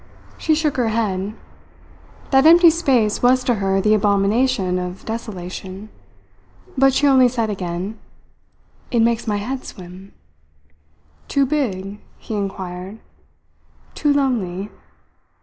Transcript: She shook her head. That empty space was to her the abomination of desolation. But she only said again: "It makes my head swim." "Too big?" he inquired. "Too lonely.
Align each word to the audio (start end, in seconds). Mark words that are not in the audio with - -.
She 0.39 0.55
shook 0.55 0.77
her 0.77 0.87
head. 0.87 1.35
That 2.31 2.47
empty 2.47 2.71
space 2.71 3.21
was 3.21 3.43
to 3.43 3.53
her 3.61 3.79
the 3.79 3.93
abomination 3.93 4.79
of 4.79 5.05
desolation. 5.05 5.89
But 6.75 6.91
she 6.95 7.05
only 7.05 7.27
said 7.27 7.51
again: 7.51 7.99
"It 8.89 9.01
makes 9.01 9.27
my 9.27 9.37
head 9.37 9.63
swim." 9.63 10.13
"Too 11.27 11.45
big?" 11.45 11.99
he 12.17 12.33
inquired. 12.33 12.97
"Too 13.93 14.11
lonely. 14.11 14.71